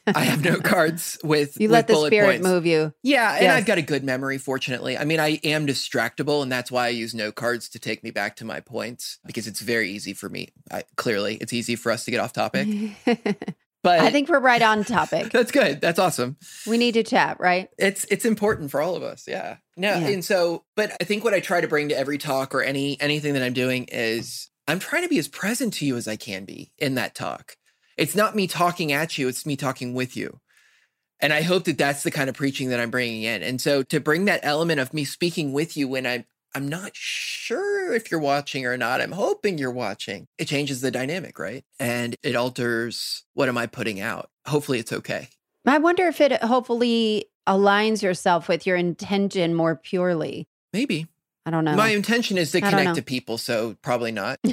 [0.06, 2.46] I have no cards with you with let the spirit points.
[2.46, 2.92] move you.
[3.02, 3.56] Yeah, and yes.
[3.56, 4.36] I've got a good memory.
[4.36, 8.02] Fortunately, I mean, I am distractible, and that's why I use note cards to take
[8.02, 10.48] me back to my points because it's very easy for me.
[10.70, 12.68] I, clearly, it's easy for us to get off topic.
[13.82, 15.30] But I think we're right on topic.
[15.32, 15.80] that's good.
[15.80, 16.36] That's awesome.
[16.66, 17.68] We need to chat, right?
[17.78, 19.24] It's it's important for all of us.
[19.28, 19.58] Yeah.
[19.76, 20.08] No, yeah.
[20.08, 23.00] and so, but I think what I try to bring to every talk or any
[23.00, 26.16] anything that I'm doing is I'm trying to be as present to you as I
[26.16, 27.56] can be in that talk.
[27.96, 30.40] It's not me talking at you, it's me talking with you.
[31.20, 33.42] And I hope that that's the kind of preaching that I'm bringing in.
[33.42, 36.92] And so to bring that element of me speaking with you when I'm I'm not
[36.94, 39.00] sure if you're watching or not.
[39.00, 40.26] I'm hoping you're watching.
[40.38, 41.64] It changes the dynamic, right?
[41.78, 44.30] And it alters what am I putting out.
[44.46, 45.28] Hopefully it's okay.
[45.66, 50.48] I wonder if it uh, hopefully aligns yourself with your intention more purely.
[50.72, 51.06] Maybe.
[51.44, 51.76] I don't know.
[51.76, 54.38] My intention is to connect to people, so probably not.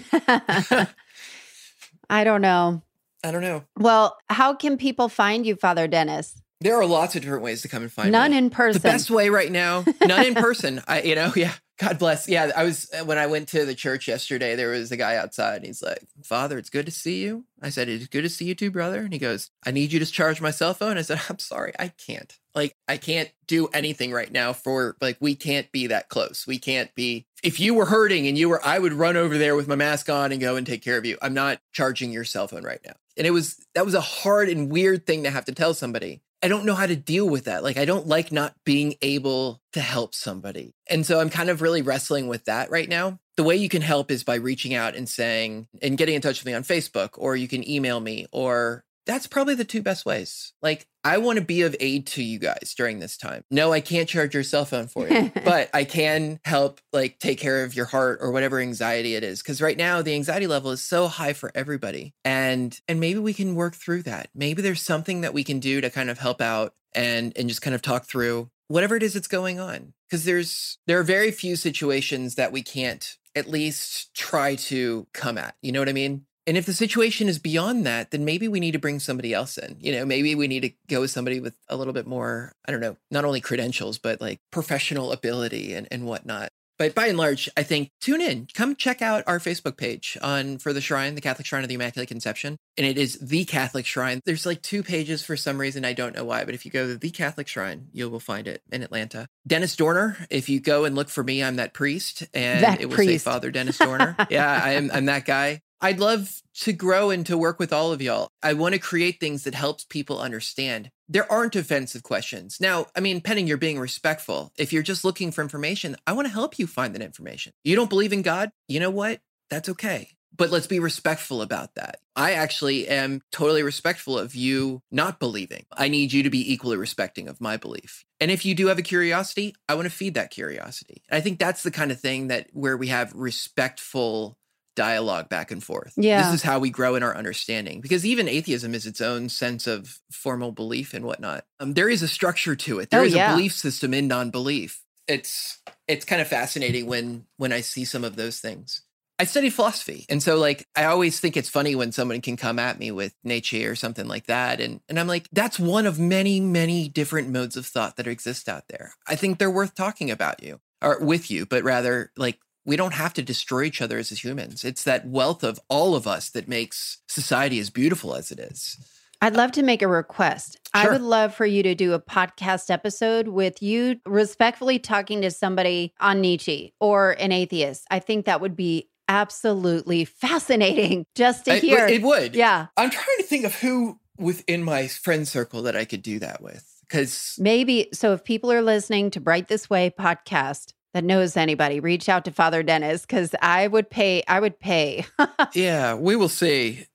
[2.09, 2.81] I don't know.
[3.23, 3.63] I don't know.
[3.77, 6.41] Well, how can people find you, Father Dennis?
[6.61, 8.37] There are lots of different ways to come and find none me.
[8.37, 8.81] in person.
[8.81, 10.81] The best way right now, none in person.
[10.87, 11.53] I, you know, yeah.
[11.77, 12.29] God bless.
[12.29, 14.55] Yeah, I was uh, when I went to the church yesterday.
[14.55, 17.69] There was a guy outside, and he's like, "Father, it's good to see you." I
[17.69, 20.05] said, "It's good to see you too, brother." And he goes, "I need you to
[20.05, 22.33] charge my cell phone." I said, "I'm sorry, I can't.
[22.53, 24.53] Like, I can't do anything right now.
[24.53, 26.45] For like, we can't be that close.
[26.47, 27.27] We can't be.
[27.43, 30.09] If you were hurting and you were, I would run over there with my mask
[30.09, 31.17] on and go and take care of you.
[31.21, 34.47] I'm not charging your cell phone right now." And it was that was a hard
[34.47, 36.21] and weird thing to have to tell somebody.
[36.45, 37.63] I don't know how to deal with that.
[37.63, 40.75] Like, I don't like not being able to help somebody.
[40.87, 43.17] And so I'm kind of really wrestling with that right now.
[43.35, 46.39] The way you can help is by reaching out and saying, and getting in touch
[46.39, 50.05] with me on Facebook, or you can email me, or that's probably the two best
[50.05, 50.53] ways.
[50.61, 53.43] Like, I want to be of aid to you guys during this time.
[53.51, 57.39] No, I can't charge your cell phone for you, but I can help like take
[57.39, 59.43] care of your heart or whatever anxiety it is.
[59.43, 62.15] Cause right now the anxiety level is so high for everybody.
[62.23, 64.29] And and maybe we can work through that.
[64.33, 67.61] Maybe there's something that we can do to kind of help out and and just
[67.61, 69.93] kind of talk through whatever it is that's going on.
[70.09, 75.37] Cause there's there are very few situations that we can't at least try to come
[75.37, 75.55] at.
[75.61, 76.25] You know what I mean?
[76.47, 79.57] And if the situation is beyond that, then maybe we need to bring somebody else
[79.57, 79.77] in.
[79.79, 82.71] You know, maybe we need to go with somebody with a little bit more, I
[82.71, 86.49] don't know, not only credentials, but like professional ability and, and whatnot.
[86.77, 90.57] But by and large, I think tune in, come check out our Facebook page on
[90.57, 92.57] for the shrine, the Catholic Shrine of the Immaculate Conception.
[92.77, 94.19] And it is the Catholic Shrine.
[94.25, 95.85] There's like two pages for some reason.
[95.85, 98.47] I don't know why, but if you go to the Catholic Shrine, you will find
[98.47, 99.27] it in Atlanta.
[99.47, 102.27] Dennis Dorner, if you go and look for me, I'm that priest.
[102.33, 103.23] And that it will priest.
[103.23, 104.17] say Father Dennis Dorner.
[104.29, 105.61] yeah, I'm, I'm that guy.
[105.81, 108.29] I'd love to grow and to work with all of y'all.
[108.41, 110.89] I want to create things that helps people understand.
[111.07, 112.57] There aren't offensive questions.
[112.59, 114.51] Now, I mean, Penning, you're being respectful.
[114.57, 117.53] If you're just looking for information, I want to help you find that information.
[117.63, 118.51] You don't believe in God?
[118.67, 119.19] You know what?
[119.49, 120.09] That's okay.
[120.37, 121.99] But let's be respectful about that.
[122.15, 125.65] I actually am totally respectful of you not believing.
[125.71, 128.03] I need you to be equally respecting of my belief.
[128.19, 131.03] And if you do have a curiosity, I want to feed that curiosity.
[131.09, 134.37] I think that's the kind of thing that where we have respectful
[134.75, 135.93] dialogue back and forth.
[135.97, 136.23] Yeah.
[136.23, 139.67] This is how we grow in our understanding because even atheism is its own sense
[139.67, 141.45] of formal belief and whatnot.
[141.59, 142.89] Um, there is a structure to it.
[142.89, 143.31] There oh, is yeah.
[143.31, 144.81] a belief system in non-belief.
[145.07, 148.81] It's it's kind of fascinating when when I see some of those things.
[149.17, 150.05] I study philosophy.
[150.09, 153.13] And so like I always think it's funny when someone can come at me with
[153.23, 154.59] Nietzsche or something like that.
[154.59, 158.49] And and I'm like, that's one of many, many different modes of thought that exist
[158.49, 158.93] out there.
[159.07, 162.93] I think they're worth talking about you or with you, but rather like we don't
[162.93, 164.65] have to destroy each other as humans.
[164.65, 168.77] It's that wealth of all of us that makes society as beautiful as it is.
[169.21, 170.59] I'd love to make a request.
[170.75, 170.89] Sure.
[170.89, 175.31] I would love for you to do a podcast episode with you respectfully talking to
[175.31, 177.85] somebody on Nietzsche or an atheist.
[177.89, 181.87] I think that would be absolutely fascinating just to I- hear.
[181.87, 182.35] it would.
[182.35, 182.67] yeah.
[182.77, 186.41] I'm trying to think of who within my friend circle that I could do that
[186.41, 186.69] with.
[186.81, 191.81] Because Maybe so if people are listening to Bright This Way podcast that knows anybody,
[191.81, 195.05] reach out to Father Dennis because I would pay, I would pay.
[195.53, 196.85] yeah, we will see.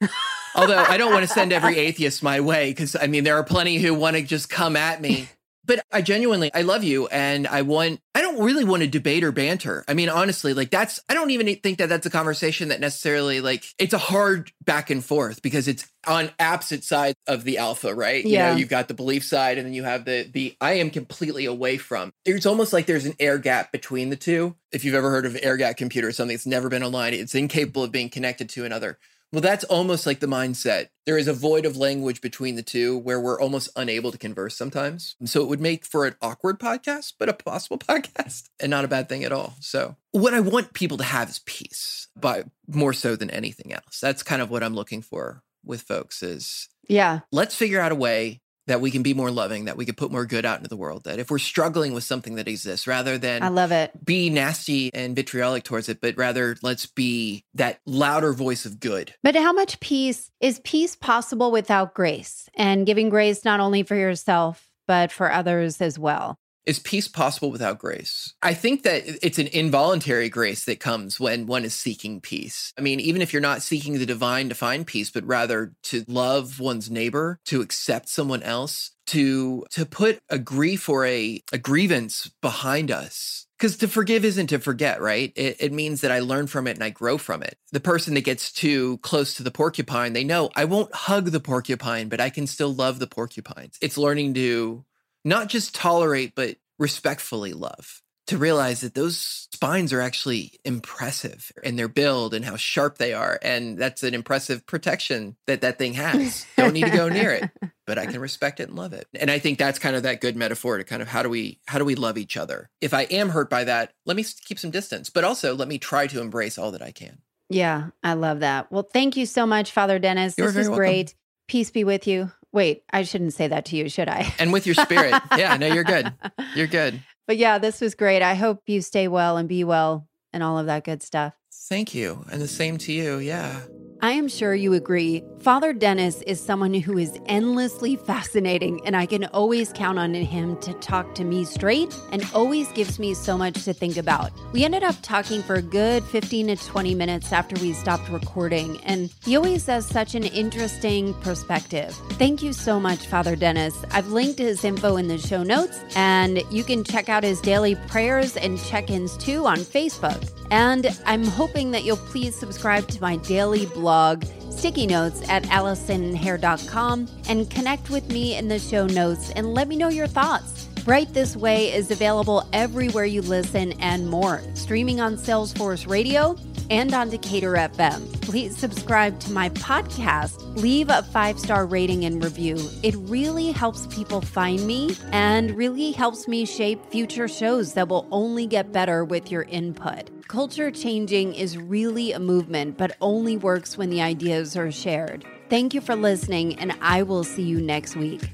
[0.55, 3.45] Although I don't want to send every atheist my way because I mean there are
[3.45, 5.29] plenty who want to just come at me.
[5.71, 9.23] But I genuinely I love you and I want I don't really want to debate
[9.23, 9.85] or banter.
[9.87, 13.41] I mean honestly like that's I don't even think that that's a conversation that necessarily
[13.41, 17.95] like it's a hard back and forth because it's on opposite sides of the alpha,
[17.95, 18.25] right?
[18.25, 18.51] You Yeah.
[18.51, 21.45] know, you've got the belief side and then you have the the I am completely
[21.45, 22.11] away from.
[22.25, 24.57] It's almost like there's an air gap between the two.
[24.73, 27.85] If you've ever heard of air gap computer something that's never been online, it's incapable
[27.85, 28.99] of being connected to another.
[29.33, 30.89] Well, that's almost like the mindset.
[31.07, 34.57] There is a void of language between the two where we're almost unable to converse
[34.57, 35.15] sometimes.
[35.21, 38.85] And so it would make for an awkward podcast, but a possible podcast and not
[38.85, 39.55] a bad thing at all.
[39.61, 44.01] So, what I want people to have is peace, but more so than anything else.
[44.01, 47.21] That's kind of what I'm looking for with folks is yeah.
[47.31, 50.11] let's figure out a way that we can be more loving, that we can put
[50.11, 51.05] more good out into the world.
[51.05, 53.93] That if we're struggling with something that exists, rather than I love it.
[54.05, 59.15] be nasty and vitriolic towards it, but rather let's be that louder voice of good.
[59.23, 63.97] But how much peace is peace possible without grace and giving grace not only for
[63.97, 66.39] yourself, but for others as well?
[66.71, 68.33] Is peace possible without grace?
[68.43, 72.73] I think that it's an involuntary grace that comes when one is seeking peace.
[72.79, 76.05] I mean, even if you're not seeking the divine to find peace, but rather to
[76.07, 81.59] love one's neighbor, to accept someone else, to to put a grief or a, a
[81.59, 83.49] grievance behind us.
[83.59, 85.33] Because to forgive isn't to forget, right?
[85.35, 87.59] It, it means that I learn from it and I grow from it.
[87.73, 91.41] The person that gets too close to the porcupine, they know I won't hug the
[91.41, 93.77] porcupine, but I can still love the porcupines.
[93.83, 94.85] It's learning to
[95.25, 98.03] not just tolerate, but respectfully love.
[98.27, 103.13] To realize that those spines are actually impressive in their build and how sharp they
[103.13, 103.41] are.
[103.43, 106.47] And that's an impressive protection that that thing has.
[106.57, 107.51] Don't need to go near it,
[107.89, 109.09] but I can respect it and love it.
[109.19, 111.59] And I think that's kind of that good metaphor to kind of how do we
[111.67, 112.71] how do we love each other?
[112.81, 115.79] If I am hurt by that, let me keep some distance, but also let me
[115.79, 117.23] try to embrace all that I can.
[117.49, 118.71] Yeah, I love that.
[118.71, 120.39] Well, thank you so much, Father Dennis.
[120.39, 120.85] You're this was welcome.
[120.85, 121.15] great.
[121.49, 122.31] Peace be with you.
[122.53, 124.35] Wait, I shouldn't say that to you, should I?
[124.39, 125.15] And with your spirit.
[125.37, 126.13] yeah, no, you're good.
[126.55, 127.01] You're good.
[127.27, 128.23] But yeah, this was great.
[128.23, 131.35] I hope you stay well and be well and all of that good stuff.
[131.69, 132.25] Thank you.
[132.31, 133.19] And the same to you.
[133.19, 133.61] Yeah.
[134.03, 135.23] I am sure you agree.
[135.41, 140.57] Father Dennis is someone who is endlessly fascinating, and I can always count on him
[140.61, 144.33] to talk to me straight and always gives me so much to think about.
[144.53, 148.79] We ended up talking for a good 15 to 20 minutes after we stopped recording,
[148.85, 151.95] and he always has such an interesting perspective.
[152.13, 153.85] Thank you so much, Father Dennis.
[153.91, 157.75] I've linked his info in the show notes, and you can check out his daily
[157.75, 160.40] prayers and check ins too on Facebook.
[160.51, 167.09] And I'm hoping that you'll please subscribe to my daily blog, Sticky Notes, at AllisonHare.com
[167.29, 170.69] and connect with me in the show notes and let me know your thoughts.
[170.87, 176.37] Right This Way is available everywhere you listen and more, streaming on Salesforce Radio
[176.71, 178.21] and on Decatur FM.
[178.23, 180.57] Please subscribe to my podcast.
[180.57, 182.57] Leave a five star rating and review.
[182.83, 188.07] It really helps people find me and really helps me shape future shows that will
[188.11, 190.11] only get better with your input.
[190.31, 195.25] Culture changing is really a movement, but only works when the ideas are shared.
[195.49, 198.31] Thank you for listening, and I will see you next week.